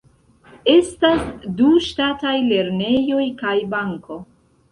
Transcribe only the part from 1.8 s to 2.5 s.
ŝtataj